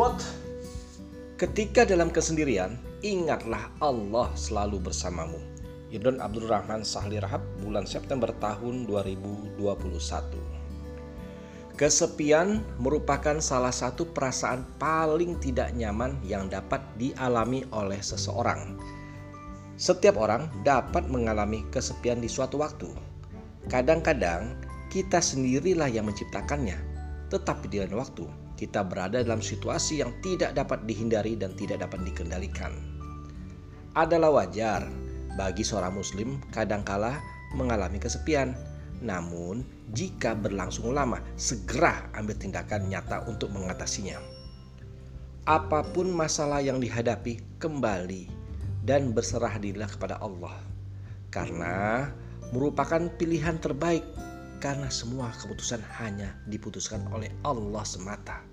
[0.00, 0.24] Quote,
[1.36, 5.36] ketika dalam kesendirian, ingatlah Allah selalu bersamamu.
[5.92, 9.60] Yudon Abdul Rahman Sahli Rahab, bulan September tahun 2021.
[11.76, 18.80] Kesepian merupakan salah satu perasaan paling tidak nyaman yang dapat dialami oleh seseorang.
[19.76, 22.88] Setiap orang dapat mengalami kesepian di suatu waktu.
[23.68, 26.80] Kadang-kadang kita sendirilah yang menciptakannya,
[27.28, 32.04] tetapi di lain waktu kita berada dalam situasi yang tidak dapat dihindari dan tidak dapat
[32.04, 32.76] dikendalikan.
[33.96, 34.84] Adalah wajar
[35.40, 37.16] bagi seorang muslim kadangkala
[37.56, 38.52] mengalami kesepian.
[39.00, 39.64] Namun,
[39.96, 44.20] jika berlangsung lama, segera ambil tindakan nyata untuk mengatasinya.
[45.48, 48.28] Apa pun masalah yang dihadapi, kembali
[48.84, 50.52] dan berserah dirilah kepada Allah.
[51.32, 52.12] Karena
[52.52, 54.04] merupakan pilihan terbaik
[54.60, 58.49] karena semua keputusan hanya diputuskan oleh Allah semata.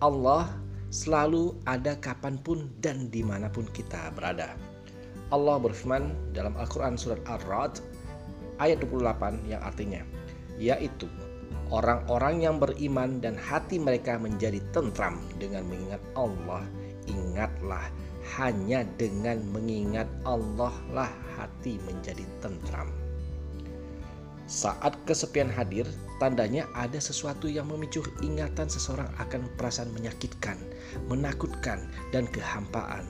[0.00, 0.48] Allah
[0.88, 4.56] selalu ada kapan pun dan di mana pun kita berada.
[5.30, 7.84] Allah berfirman dalam Al-Quran surat Ar-Ra'd
[8.58, 10.02] ayat 28 yang artinya
[10.56, 11.06] yaitu
[11.70, 16.64] orang-orang yang beriman dan hati mereka menjadi tentram dengan mengingat Allah
[17.06, 17.86] ingatlah
[18.40, 22.90] hanya dengan mengingat Allah lah hati menjadi tentram
[24.50, 25.86] saat kesepian hadir,
[26.18, 30.58] tandanya ada sesuatu yang memicu ingatan seseorang akan perasaan menyakitkan,
[31.06, 33.06] menakutkan, dan kehampaan.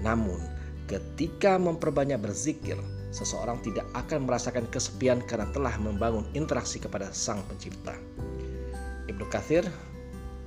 [0.00, 0.40] Namun,
[0.88, 2.80] ketika memperbanyak berzikir,
[3.12, 7.92] seseorang tidak akan merasakan kesepian karena telah membangun interaksi kepada Sang Pencipta.
[9.04, 9.68] Ibnu Kathir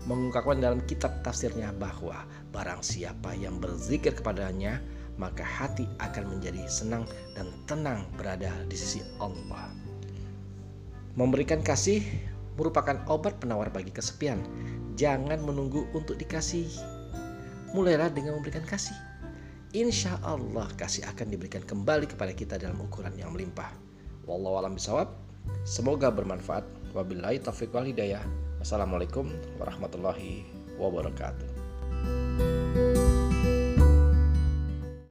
[0.10, 4.82] mengungkapkan dalam kitab tafsirnya bahwa barang siapa yang berzikir kepadanya,
[5.22, 7.06] maka hati akan menjadi senang
[7.38, 9.70] dan tenang berada di sisi Allah.
[11.18, 12.06] Memberikan kasih
[12.62, 14.38] merupakan obat penawar bagi kesepian.
[14.94, 16.70] Jangan menunggu untuk dikasih.
[17.74, 18.94] Mulailah dengan memberikan kasih.
[19.74, 23.74] Insya Allah kasih akan diberikan kembali kepada kita dalam ukuran yang melimpah.
[24.30, 25.10] Wallahu alam bisawab.
[25.66, 26.70] Semoga bermanfaat.
[26.94, 28.22] Wabillahi taufiq wal hidayah.
[28.62, 29.26] Wassalamualaikum
[29.58, 30.46] warahmatullahi
[30.78, 31.57] wabarakatuh.